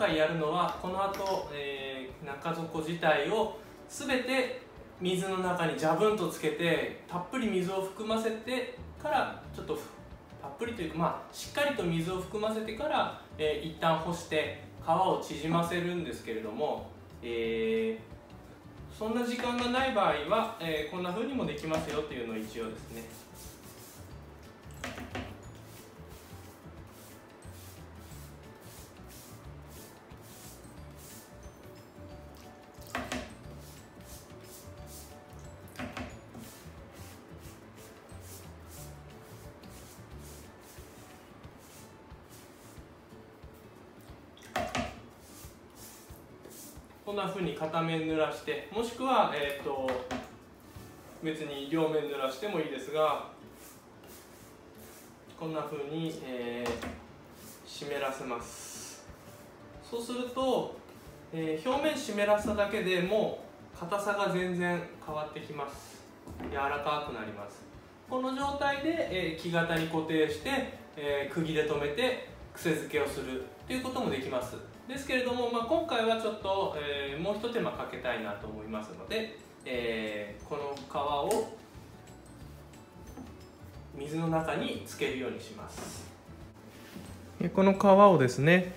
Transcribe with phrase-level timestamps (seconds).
[0.00, 4.62] 回やるのはこの後、えー、中底自体を全て
[4.98, 9.78] 水の中にジャブンとつけてたっぷり水を含ませてからちょっと
[10.40, 16.90] たっぷりというか、まあ、しっかりと水を含ませてから、えー、一旦干して皮を縮ませるんですけれども、
[17.22, 23.04] えー、そんな時間がない場合は、えー、こんな風にもできますよというのを一応ですね。
[47.10, 49.90] こんなふうに片面濡らしてもしくは、えーと、
[51.24, 53.26] 別に両面濡らしてもいいですが
[55.36, 59.04] こんなふうに、えー、湿らせます。
[59.82, 60.76] そうすると、
[61.32, 63.42] えー、表面湿らせただけでも
[63.74, 66.00] う硬さが全然変わってきます。
[66.48, 67.64] 柔らかくなります。
[68.08, 74.69] この状態で、えー、木型に固定して、えー、釘で留めて癖付けをするということもできます。
[74.90, 81.56] ですけれども、まあ、今回はちょっと、えー、もう一手間かけたいなと思いますので、えー、この皮を
[83.94, 86.10] 水の中につけるようにします。
[87.54, 88.72] この皮をですね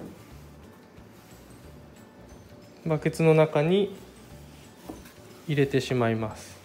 [2.85, 3.93] バケツの中に
[5.47, 6.62] 入れてしまいます。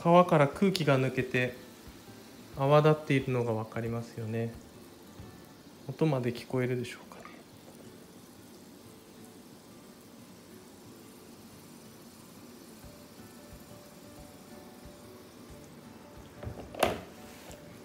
[0.00, 1.54] 皮から空気が抜けて
[2.56, 4.50] 泡立っているのが分かりますよね。
[5.88, 7.24] 音まで聞こえるでしょうかね。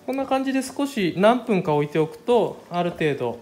[0.06, 3.40] こんな感じで少し何分か置いておくとある程度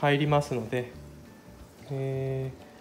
[0.00, 0.92] 入りますので、
[1.90, 2.71] えー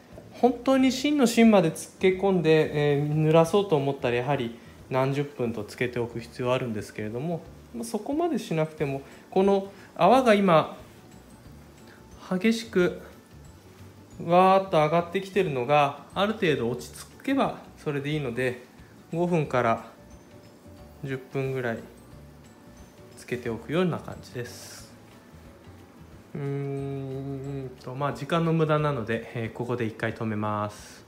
[0.41, 4.57] 本当に芯の芯までつけ込んで、えー、濡らそうと思ったらやはり
[4.89, 7.43] 何十分とつけておく必要あるんですけれども
[7.83, 10.75] そこまでしなくてもこの泡が今
[12.27, 13.03] 激しく
[14.25, 18.63] わーっと上がってきてるのがある程度落ち着けばそれでいいので
[19.13, 19.85] 5分から
[21.05, 21.79] 10分ぐらい
[23.15, 24.80] つけておくような感じです。
[26.33, 31.05] うんとまあ時間の無駄なので、えー、ここで一回止めます。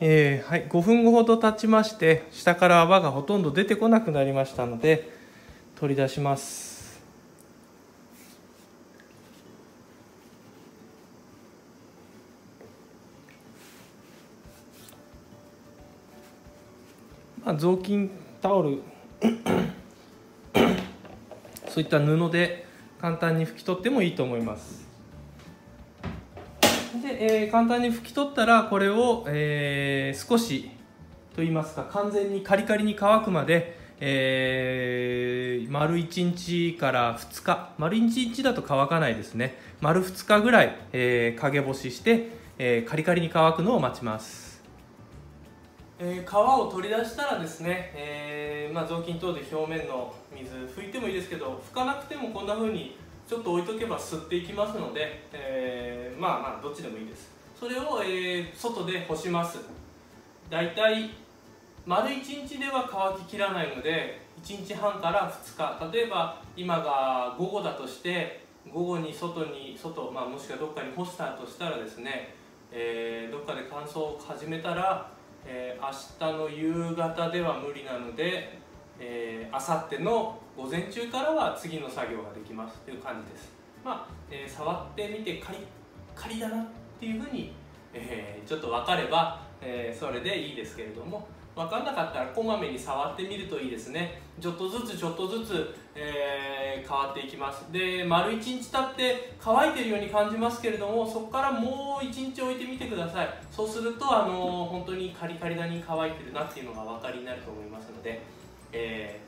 [0.00, 5.10] えー、はい5分後ほど経ちまして下から泡がほとんど出てこなくなりましたので
[5.74, 7.02] 取り出します。
[17.44, 18.82] まあ雑巾タオル
[21.68, 22.67] そういった布で
[23.00, 24.88] 簡単に拭き取ってもいいと思います。
[27.02, 30.70] で、えー、簡単に拭き取ったらこれを、えー、少し
[31.34, 39.56] と言いますか完全にカリカリに乾くまで、えー、丸1日から2日丸1日だと乾かないですね。
[39.80, 42.28] 丸2日ぐらい、えー、陰干しして、
[42.58, 44.47] えー、カリカリに乾くのを待ちます。
[46.00, 52.96] えー、皮を取り出したらですね、えー、まあ、雑巾等で表面の水拭いてもいいですけど拭かなくてもこんな風に
[53.28, 57.30] ちょっと置いとけば吸っていきますので、えー、まあまあどっちでもいいです。
[57.58, 59.58] それを、え外で干します。
[60.48, 61.10] だいたい
[61.84, 65.92] 丸1日では乾ききらないので1日半から2日。
[65.92, 72.34] 例えば今が午後だとして午後に外に外、まあ、もしくはどっかに干したとしたらですね、
[72.70, 75.84] えどっかで乾燥を始めたらえー、
[76.20, 78.58] 明日の夕方では無理なので、
[78.98, 83.52] えー、明後日の午前中からは次の作業ができますという感じです。
[83.84, 85.58] まあ、えー、触ってみてカリ
[86.14, 86.66] カリだなっ
[86.98, 87.52] ていうふうに、
[87.94, 94.22] えー、ちょっと分かれば、えー、それでいいですけれども分かんなかったらこまめに触ってみるといいですね。
[94.40, 97.64] ちょっとずつちょっとずつ、えー、変わっていきます。
[97.72, 103.28] で丸1日経って乾いてるように感じますけれどもそこからもう1日置いてみてください。
[103.50, 108.22] そうするとあの本当にカリカリだに乾いてるなっていうのがお分かりになると思いますので、
[108.72, 109.18] え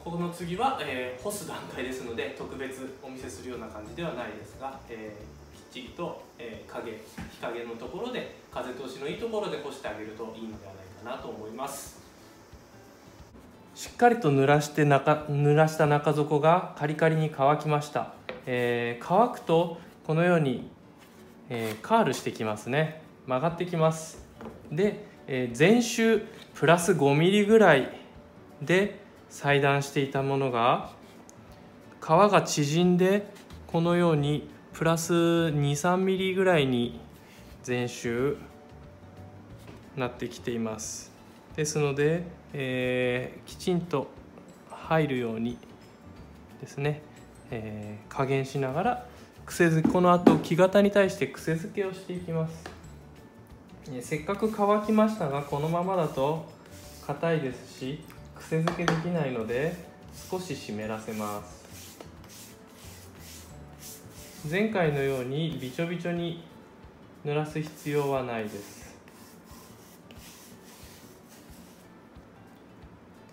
[0.00, 6.96] ー、ここの次は、えー、干す段階ですので特別お見せするような感じではないですが、えー、きっちりと、え、影日
[7.42, 12.00] 陰のところで風通しのいいところで干してあげるといいのではないかかなと思います。
[13.74, 18.14] しっかりと濡らして中濡らした中底がカリカリに乾きました、
[18.46, 20.70] えー、乾くとこのように、
[21.50, 23.02] えー、カールしてきますね。
[23.26, 24.24] 曲がってきます。
[24.70, 26.22] でえー、前週
[26.54, 27.90] プラス 5mm ぐらい
[28.62, 30.90] で裁断していたものが
[32.00, 33.32] 皮が縮んで
[33.66, 37.00] このようにプラス23ミリぐらいに
[37.66, 38.36] 前週
[39.96, 41.10] なってきています。
[41.56, 42.22] ですので、
[42.52, 44.08] えー、きちんと
[44.70, 45.58] 入るように
[46.60, 47.00] ですね、
[47.50, 49.06] えー、加減しながら
[49.46, 52.64] 癖付この後木型に対して癖付けをしていきます。
[53.92, 56.44] えせっかく乾きましたがこのままだと
[57.06, 58.00] 硬いですし
[58.34, 59.76] 癖付けできないので
[60.28, 61.66] 少し湿らせます。
[64.50, 66.44] 前回のようにびちょびちょに
[67.24, 68.85] 濡らす必要はないです。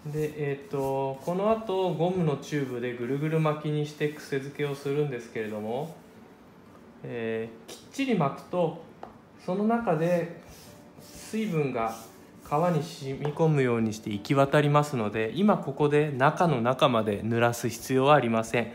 [0.05, 5.95] でえーと、この後ゴムのチューブでぐるぐる巻きにして癖付けをするんですけれども、
[7.03, 8.83] えー、きっちり巻くと
[9.45, 10.41] その中で
[11.01, 11.95] 水分が
[12.45, 18.73] 皮に染み込むようにして行き渡りますので今ここで中の中まで濡らす必要はありません。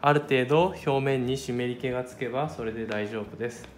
[0.00, 3.68] ある程度表面に湿り気がつけばそれで大丈夫です。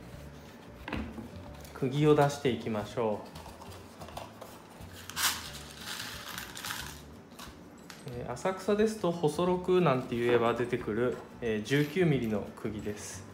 [1.74, 3.41] 釘を出していきましょう。
[8.28, 13.24] 浅草ですと細6なんて言えば出てくる 19mm の釘です、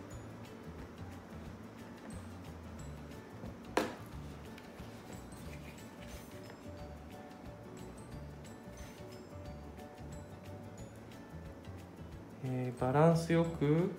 [12.80, 13.90] バランスよく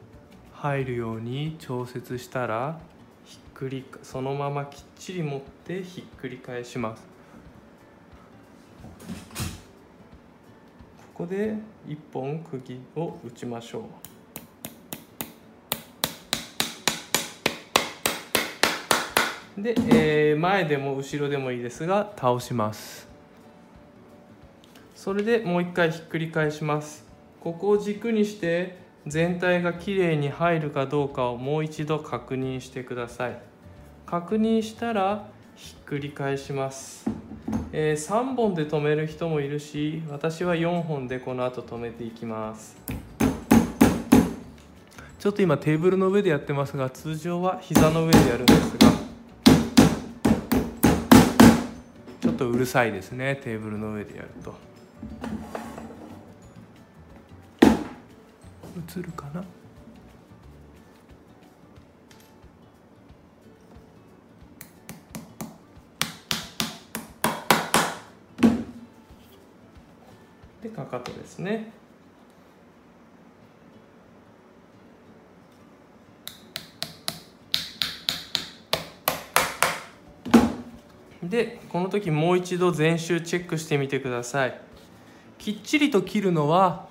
[0.54, 2.80] 入るように調節したら
[3.26, 7.09] ひっくりそのままきっちり持ってひっくり返します。
[11.20, 11.54] ここで
[11.86, 13.90] 1本釘を打ちましょ
[19.58, 19.62] う。
[19.62, 23.06] で、えー、前でも後ろでもいいですが倒します。
[24.96, 27.06] それでもう一回ひっくり返します。
[27.42, 33.38] ここを軸にして全体がきれいに入るかどうかをもう一度確認してください。
[34.06, 35.28] 確認したら
[35.58, 37.10] ひっくり返します、
[37.72, 42.76] えー、3本で止める人もいるし私は4本でこの後止めていきます
[45.20, 48.90] ちょっと今テーブルの上でやってますが通常は膝の上でやるんですが
[52.22, 54.70] ちょっとうるさいですねテーブルの上でやると。
[58.98, 59.44] 映るかな？
[70.70, 71.72] でかかとですね。
[81.24, 84.62] でこの時もう一度全周チェックしてみてください。
[85.38, 86.88] きっちりと切るのは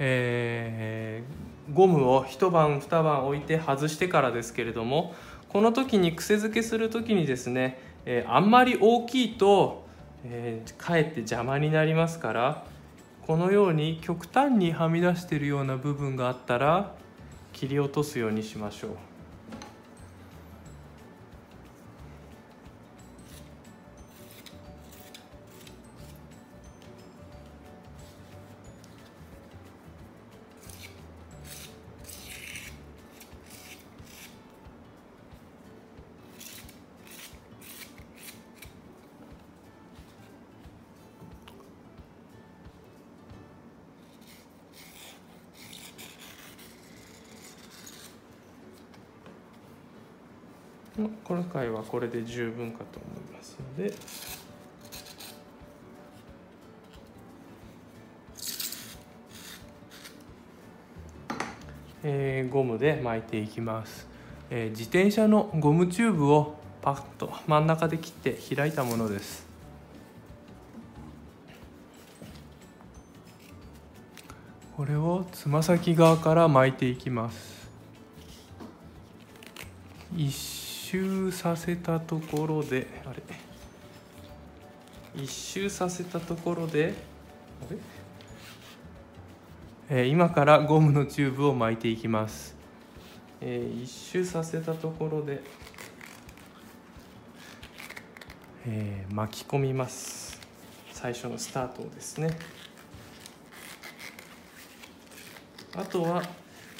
[0.00, 5.12] えー、ゴムを一晩二晩置いて外してからですけれども
[5.48, 9.84] この時に癖付けする時にですね、えー、あんまり大きいと、
[10.24, 12.64] えー、かえって邪魔になりますから
[13.28, 16.94] このように極端にはみ出しているような部分があったら
[17.52, 19.07] 切り落とすようにしましょう。
[51.22, 53.94] この回はこれで十分かと思いますので。
[62.02, 64.06] え、ゴムで巻いていきます、
[64.50, 69.46] え、自転車のゴムチューブをパッと真ん中で切って開いたものです。
[74.76, 77.68] これをつま先側から巻いていきます。
[80.16, 83.22] 一周させたところであれ？
[85.22, 86.94] 一周させたところで
[87.68, 87.72] あ
[89.90, 92.56] れ、えー、今からゴムのチューブを巻いていきます、
[93.42, 95.42] えー、一周させたところで、
[98.66, 100.40] えー、巻き込みます。
[100.92, 102.30] 最初のスタートですね。
[105.76, 106.22] あとは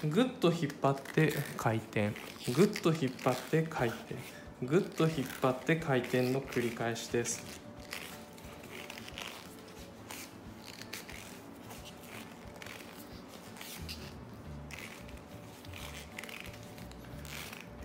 [0.02, 2.12] ぐっと引っ張って回転。
[2.54, 4.14] ぐっと引っ張って回転。
[4.62, 7.44] ぐっと引っ張って回転の繰り返しです。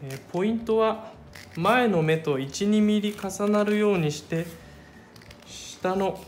[0.01, 1.11] えポイントは
[1.55, 4.45] 前の目と12ミリ重なるようにして
[5.45, 6.19] 下の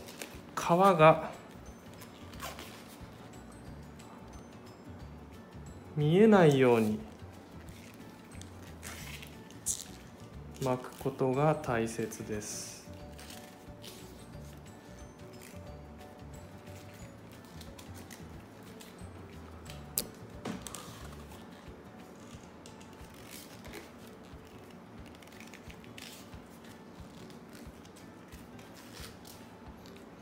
[0.54, 1.30] 皮が
[5.96, 7.05] 見えないように。
[10.62, 12.76] 巻くことが大切です。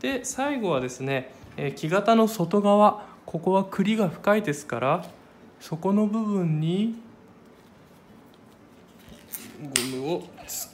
[0.05, 5.07] で最後はですね、え木型の外側ここは栗が深いですから
[5.61, 6.95] そこの部分に
[9.63, 10.71] ゴムを突っ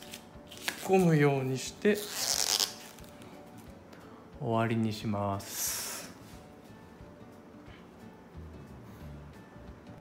[0.85, 1.97] 込むようにして
[4.41, 5.70] 終わりにします。